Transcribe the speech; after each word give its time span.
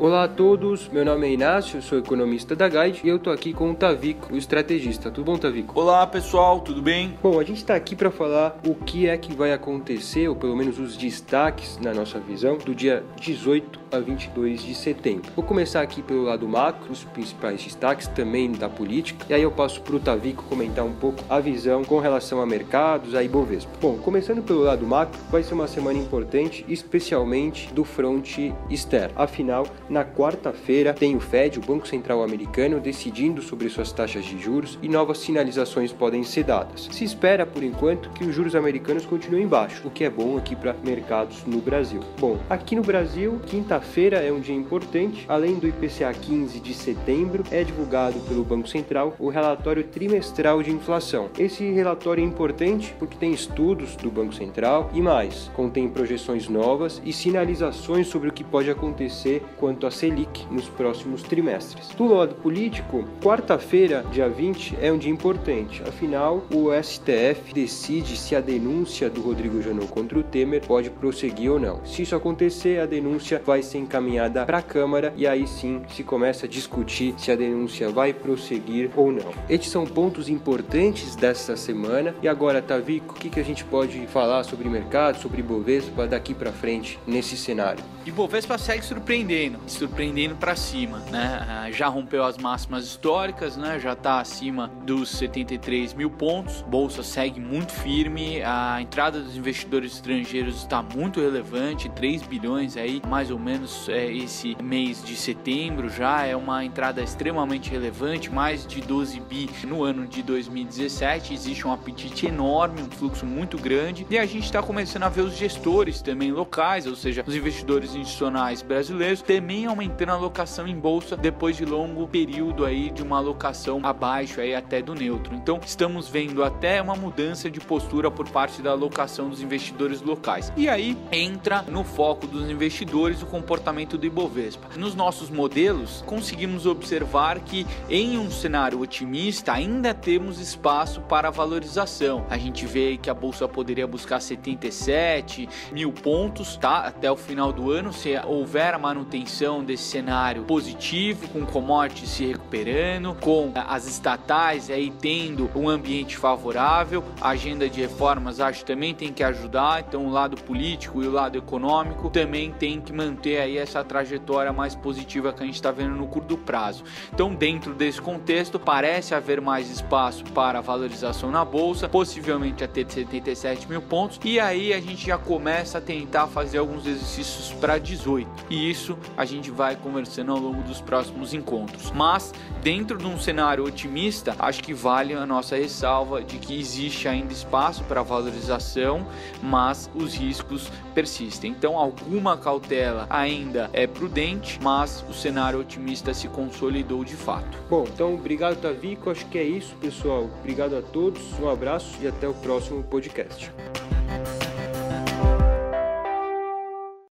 Olá 0.00 0.24
a 0.24 0.28
todos, 0.28 0.88
meu 0.88 1.04
nome 1.04 1.26
é 1.26 1.32
Inácio, 1.32 1.82
sou 1.82 1.98
economista 1.98 2.56
da 2.56 2.66
Guide 2.66 3.02
e 3.04 3.08
eu 3.10 3.18
tô 3.18 3.28
aqui 3.28 3.52
com 3.52 3.70
o 3.70 3.74
Tavico, 3.74 4.32
o 4.32 4.36
estrategista. 4.38 5.10
Tudo 5.10 5.26
bom, 5.26 5.36
Tavico? 5.36 5.78
Olá 5.78 6.06
pessoal, 6.06 6.60
tudo 6.60 6.80
bem? 6.80 7.18
Bom, 7.22 7.38
a 7.38 7.44
gente 7.44 7.58
está 7.58 7.74
aqui 7.74 7.94
para 7.94 8.10
falar 8.10 8.58
o 8.66 8.74
que 8.74 9.06
é 9.06 9.18
que 9.18 9.34
vai 9.34 9.52
acontecer, 9.52 10.26
ou 10.26 10.34
pelo 10.34 10.56
menos 10.56 10.78
os 10.78 10.96
destaques 10.96 11.78
na 11.82 11.92
nossa 11.92 12.18
visão, 12.18 12.56
do 12.56 12.74
dia 12.74 13.04
18 13.20 13.78
a 13.92 13.98
22 13.98 14.62
de 14.62 14.74
setembro. 14.74 15.30
Vou 15.36 15.44
começar 15.44 15.82
aqui 15.82 16.00
pelo 16.00 16.22
lado 16.22 16.48
macro, 16.48 16.90
os 16.90 17.04
principais 17.04 17.62
destaques 17.62 18.08
também 18.08 18.52
da 18.52 18.70
política, 18.70 19.26
e 19.28 19.34
aí 19.34 19.42
eu 19.42 19.50
passo 19.50 19.82
para 19.82 19.96
o 19.96 20.00
Tavico 20.00 20.44
comentar 20.44 20.82
um 20.82 20.94
pouco 20.94 21.22
a 21.28 21.38
visão 21.40 21.84
com 21.84 21.98
relação 21.98 22.40
a 22.40 22.46
mercados, 22.46 23.14
a 23.14 23.22
Ibovespa. 23.22 23.70
Bom, 23.78 23.98
começando 23.98 24.42
pelo 24.42 24.62
lado 24.62 24.86
macro, 24.86 25.20
vai 25.30 25.42
ser 25.42 25.52
uma 25.52 25.68
semana 25.68 25.98
importante, 25.98 26.64
especialmente 26.66 27.70
do 27.74 27.84
fronte 27.84 28.54
externo. 28.70 29.12
Afinal, 29.14 29.66
na 29.90 30.04
quarta-feira 30.04 30.94
tem 30.94 31.16
o 31.16 31.20
Fed, 31.20 31.58
o 31.58 31.62
Banco 31.62 31.86
Central 31.86 32.22
Americano, 32.22 32.78
decidindo 32.78 33.42
sobre 33.42 33.68
suas 33.68 33.90
taxas 33.90 34.24
de 34.24 34.38
juros 34.38 34.78
e 34.80 34.88
novas 34.88 35.18
sinalizações 35.18 35.92
podem 35.92 36.22
ser 36.22 36.44
dadas. 36.44 36.88
Se 36.92 37.02
espera, 37.02 37.44
por 37.44 37.64
enquanto, 37.64 38.08
que 38.10 38.24
os 38.24 38.32
juros 38.32 38.54
americanos 38.54 39.04
continuem 39.04 39.48
baixos, 39.48 39.84
o 39.84 39.90
que 39.90 40.04
é 40.04 40.10
bom 40.10 40.38
aqui 40.38 40.54
para 40.54 40.76
mercados 40.84 41.44
no 41.44 41.58
Brasil. 41.58 42.00
Bom, 42.20 42.38
aqui 42.48 42.76
no 42.76 42.82
Brasil, 42.82 43.40
quinta-feira 43.46 44.18
é 44.18 44.32
um 44.32 44.38
dia 44.38 44.54
importante. 44.54 45.24
Além 45.28 45.56
do 45.56 45.66
IPCA 45.66 46.12
15 46.12 46.60
de 46.60 46.72
setembro, 46.72 47.42
é 47.50 47.64
divulgado 47.64 48.20
pelo 48.20 48.44
Banco 48.44 48.68
Central 48.68 49.16
o 49.18 49.28
relatório 49.28 49.82
trimestral 49.82 50.62
de 50.62 50.70
inflação. 50.70 51.30
Esse 51.36 51.68
relatório 51.72 52.22
é 52.22 52.26
importante 52.26 52.94
porque 52.98 53.16
tem 53.16 53.32
estudos 53.32 53.96
do 53.96 54.10
Banco 54.10 54.34
Central 54.34 54.88
e 54.94 55.02
mais, 55.02 55.50
contém 55.54 55.88
projeções 55.88 56.48
novas 56.48 57.02
e 57.04 57.12
sinalizações 57.12 58.06
sobre 58.06 58.28
o 58.28 58.32
que 58.32 58.44
pode 58.44 58.70
acontecer 58.70 59.42
quanto 59.56 59.79
quanto 59.80 59.86
à 59.86 59.90
Selic 59.90 60.46
nos 60.50 60.68
próximos 60.68 61.22
trimestres. 61.22 61.88
Do 61.96 62.12
lado 62.12 62.34
político, 62.34 63.04
quarta-feira, 63.22 64.04
dia 64.12 64.28
20, 64.28 64.76
é 64.80 64.92
um 64.92 64.98
dia 64.98 65.10
importante. 65.10 65.82
Afinal, 65.82 66.44
o 66.54 66.68
STF 66.70 67.54
decide 67.54 68.16
se 68.16 68.36
a 68.36 68.40
denúncia 68.40 69.08
do 69.08 69.22
Rodrigo 69.22 69.62
Janot 69.62 69.86
contra 69.86 70.18
o 70.18 70.22
Temer 70.22 70.66
pode 70.66 70.90
prosseguir 70.90 71.50
ou 71.50 71.58
não. 71.58 71.84
Se 71.86 72.02
isso 72.02 72.14
acontecer, 72.14 72.80
a 72.80 72.86
denúncia 72.86 73.40
vai 73.44 73.62
ser 73.62 73.78
encaminhada 73.78 74.44
para 74.44 74.58
a 74.58 74.62
Câmara 74.62 75.14
e 75.16 75.26
aí 75.26 75.46
sim 75.46 75.82
se 75.88 76.02
começa 76.02 76.44
a 76.44 76.48
discutir 76.48 77.14
se 77.16 77.32
a 77.32 77.36
denúncia 77.36 77.88
vai 77.88 78.12
prosseguir 78.12 78.90
ou 78.96 79.10
não. 79.10 79.32
Estes 79.48 79.70
são 79.70 79.86
pontos 79.86 80.28
importantes 80.28 81.16
dessa 81.16 81.56
semana. 81.56 82.14
E 82.22 82.28
agora, 82.28 82.60
Tavico, 82.60 83.14
o 83.14 83.18
que, 83.18 83.30
que 83.30 83.40
a 83.40 83.44
gente 83.44 83.64
pode 83.64 84.06
falar 84.08 84.44
sobre 84.44 84.68
mercado, 84.68 85.18
sobre 85.18 85.42
Bovespa 85.42 86.06
daqui 86.06 86.34
para 86.34 86.52
frente 86.52 86.98
nesse 87.06 87.36
cenário? 87.36 87.82
Ibovespa 88.04 88.58
segue 88.58 88.84
surpreendendo 88.84 89.58
surpreendendo 89.72 90.36
para 90.36 90.56
cima, 90.56 90.98
né? 91.10 91.46
Ah, 91.48 91.70
já 91.70 91.88
rompeu 91.88 92.24
as 92.24 92.36
máximas 92.36 92.84
históricas, 92.84 93.56
né? 93.56 93.78
Já 93.78 93.92
está 93.92 94.20
acima 94.20 94.68
dos 94.84 95.10
73 95.10 95.94
mil 95.94 96.10
pontos. 96.10 96.62
Bolsa 96.62 97.02
segue 97.02 97.40
muito 97.40 97.72
firme. 97.72 98.42
A 98.42 98.80
entrada 98.80 99.20
dos 99.20 99.36
investidores 99.36 99.94
estrangeiros 99.94 100.56
está 100.56 100.82
muito 100.82 101.20
relevante, 101.20 101.88
3 101.90 102.22
bilhões 102.22 102.76
aí, 102.76 103.00
mais 103.08 103.30
ou 103.30 103.38
menos 103.38 103.88
é, 103.88 104.12
esse 104.12 104.56
mês 104.62 105.02
de 105.02 105.16
setembro 105.16 105.88
já 105.88 106.24
é 106.24 106.34
uma 106.34 106.64
entrada 106.64 107.02
extremamente 107.02 107.70
relevante, 107.70 108.30
mais 108.30 108.66
de 108.66 108.80
12 108.80 109.20
bi 109.20 109.48
no 109.64 109.82
ano 109.84 110.06
de 110.06 110.22
2017. 110.22 111.34
Existe 111.34 111.66
um 111.66 111.72
apetite 111.72 112.26
enorme, 112.26 112.82
um 112.82 112.90
fluxo 112.90 113.24
muito 113.24 113.56
grande 113.58 114.06
e 114.10 114.18
a 114.18 114.26
gente 114.26 114.44
está 114.44 114.62
começando 114.62 115.04
a 115.04 115.08
ver 115.08 115.22
os 115.22 115.36
gestores 115.36 116.02
também 116.02 116.32
locais, 116.32 116.86
ou 116.86 116.94
seja, 116.94 117.24
os 117.26 117.34
investidores 117.34 117.94
institucionais 117.94 118.62
brasileiros 118.62 119.22
também 119.22 119.59
também 119.60 119.66
aumentando 119.66 120.10
a 120.10 120.14
alocação 120.14 120.66
em 120.66 120.78
bolsa 120.78 121.16
depois 121.16 121.56
de 121.56 121.64
longo 121.64 122.06
período 122.06 122.64
aí 122.64 122.90
de 122.90 123.02
uma 123.02 123.18
alocação 123.18 123.80
abaixo 123.82 124.40
aí 124.40 124.54
até 124.54 124.80
do 124.80 124.94
neutro. 124.94 125.34
Então 125.34 125.60
estamos 125.64 126.08
vendo 126.08 126.42
até 126.42 126.80
uma 126.80 126.94
mudança 126.94 127.50
de 127.50 127.60
postura 127.60 128.10
por 128.10 128.28
parte 128.28 128.62
da 128.62 128.70
alocação 128.70 129.28
dos 129.28 129.42
investidores 129.42 130.00
locais. 130.00 130.52
E 130.56 130.68
aí 130.68 130.96
entra 131.12 131.62
no 131.62 131.84
foco 131.84 132.26
dos 132.26 132.48
investidores 132.48 133.22
o 133.22 133.26
comportamento 133.26 133.98
do 133.98 134.06
Ibovespa. 134.06 134.68
Nos 134.76 134.94
nossos 134.94 135.28
modelos 135.28 136.02
conseguimos 136.06 136.64
observar 136.64 137.40
que 137.40 137.66
em 137.88 138.18
um 138.18 138.30
cenário 138.30 138.80
otimista 138.80 139.52
ainda 139.52 139.92
temos 139.92 140.40
espaço 140.40 141.00
para 141.02 141.30
valorização. 141.30 142.24
A 142.30 142.38
gente 142.38 142.66
vê 142.66 142.96
que 142.96 143.10
a 143.10 143.14
bolsa 143.14 143.46
poderia 143.46 143.86
buscar 143.86 144.20
77 144.20 145.48
mil 145.72 145.92
pontos, 145.92 146.56
tá? 146.56 146.78
Até 146.80 147.10
o 147.10 147.16
final 147.16 147.52
do 147.52 147.70
ano, 147.70 147.92
se 147.92 148.18
houver 148.26 148.74
a 148.74 148.78
manutenção 148.78 149.39
desse 149.40 149.84
cenário 149.84 150.42
positivo, 150.42 151.26
com 151.28 151.46
commodities 151.46 152.10
se 152.10 152.26
recuperando, 152.26 153.16
com 153.18 153.50
as 153.54 153.86
estatais 153.86 154.68
aí 154.68 154.90
tendo 155.00 155.50
um 155.54 155.66
ambiente 155.66 156.18
favorável, 156.18 157.02
a 157.18 157.30
agenda 157.30 157.66
de 157.66 157.80
reformas 157.80 158.38
acho 158.38 158.66
também 158.66 158.94
tem 158.94 159.10
que 159.10 159.22
ajudar, 159.22 159.80
então 159.80 160.04
o 160.04 160.10
lado 160.10 160.36
político 160.42 161.02
e 161.02 161.06
o 161.06 161.10
lado 161.10 161.38
econômico 161.38 162.10
também 162.10 162.52
tem 162.52 162.82
que 162.82 162.92
manter 162.92 163.40
aí 163.40 163.56
essa 163.56 163.82
trajetória 163.82 164.52
mais 164.52 164.74
positiva 164.74 165.32
que 165.32 165.42
a 165.42 165.46
gente 165.46 165.54
está 165.54 165.70
vendo 165.70 165.94
no 165.94 166.06
curto 166.06 166.36
prazo. 166.36 166.84
Então 167.10 167.34
dentro 167.34 167.72
desse 167.72 168.00
contexto 168.00 168.58
parece 168.58 169.14
haver 169.14 169.40
mais 169.40 169.70
espaço 169.70 170.22
para 170.34 170.60
valorização 170.60 171.30
na 171.30 171.46
bolsa, 171.46 171.88
possivelmente 171.88 172.62
até 172.62 172.84
77 172.86 173.66
mil 173.70 173.80
pontos, 173.80 174.20
e 174.22 174.38
aí 174.38 174.74
a 174.74 174.80
gente 174.80 175.06
já 175.06 175.16
começa 175.16 175.78
a 175.78 175.80
tentar 175.80 176.26
fazer 176.26 176.58
alguns 176.58 176.86
exercícios 176.86 177.54
para 177.54 177.78
18. 177.78 178.28
E 178.50 178.70
isso 178.70 178.98
a 179.16 179.29
gente 179.30 179.50
vai 179.50 179.76
conversando 179.76 180.32
ao 180.32 180.38
longo 180.38 180.62
dos 180.62 180.80
próximos 180.80 181.32
encontros. 181.32 181.90
Mas, 181.90 182.32
dentro 182.62 182.98
de 182.98 183.06
um 183.06 183.18
cenário 183.18 183.64
otimista, 183.64 184.34
acho 184.38 184.62
que 184.62 184.74
vale 184.74 185.14
a 185.14 185.26
nossa 185.26 185.56
ressalva 185.56 186.22
de 186.22 186.38
que 186.38 186.58
existe 186.58 187.08
ainda 187.08 187.32
espaço 187.32 187.84
para 187.84 188.02
valorização, 188.02 189.06
mas 189.42 189.90
os 189.94 190.14
riscos 190.14 190.70
persistem. 190.94 191.52
Então, 191.52 191.78
alguma 191.78 192.36
cautela 192.36 193.06
ainda 193.08 193.70
é 193.72 193.86
prudente, 193.86 194.58
mas 194.62 195.04
o 195.08 195.14
cenário 195.14 195.60
otimista 195.60 196.12
se 196.12 196.28
consolidou 196.28 197.04
de 197.04 197.16
fato. 197.16 197.58
Bom, 197.68 197.84
então 197.84 198.14
obrigado, 198.14 198.60
Tavico. 198.60 199.10
Acho 199.10 199.26
que 199.26 199.38
é 199.38 199.44
isso, 199.44 199.74
pessoal. 199.76 200.28
Obrigado 200.40 200.76
a 200.76 200.82
todos, 200.82 201.22
um 201.38 201.48
abraço 201.48 201.96
e 202.00 202.06
até 202.06 202.28
o 202.28 202.34
próximo 202.34 202.82
podcast. 202.82 203.50